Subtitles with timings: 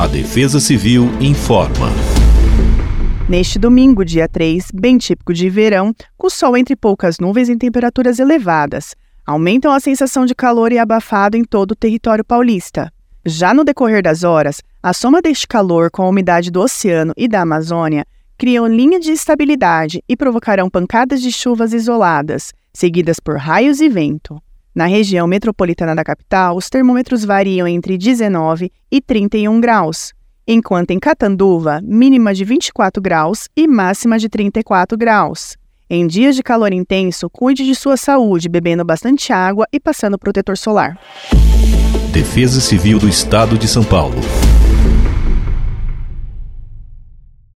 [0.00, 1.88] A Defesa Civil informa.
[3.28, 8.18] Neste domingo, dia 3, bem típico de verão, com sol entre poucas nuvens e temperaturas
[8.18, 8.94] elevadas,
[9.26, 12.90] aumentam a sensação de calor e abafado em todo o território paulista.
[13.26, 17.28] Já no decorrer das horas, a soma deste calor com a umidade do oceano e
[17.28, 18.06] da Amazônia
[18.38, 24.40] criam linha de estabilidade e provocarão pancadas de chuvas isoladas, seguidas por raios e vento.
[24.74, 30.12] Na região metropolitana da capital, os termômetros variam entre 19 e 31 graus,
[30.46, 35.56] enquanto em Catanduva, mínima de 24 graus e máxima de 34 graus.
[35.88, 40.56] Em dias de calor intenso, cuide de sua saúde bebendo bastante água e passando protetor
[40.56, 40.96] solar.
[42.12, 44.16] Defesa Civil do Estado de São Paulo.